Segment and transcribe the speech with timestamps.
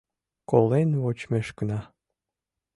[0.49, 1.79] Колен вочмешкына...